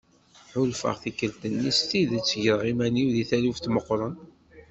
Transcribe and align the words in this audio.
Ḥulfaɣ 0.53 0.95
tikkelt-nni 1.01 1.71
s 1.77 1.79
tidet 1.89 2.31
greɣ 2.43 2.61
iman-iw 2.71 3.09
di 3.15 3.23
taluft 3.29 3.65
meqqren. 3.73 4.15